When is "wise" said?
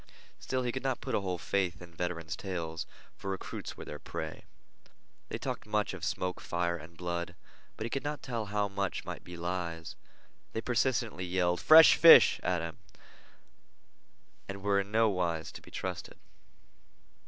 15.07-15.51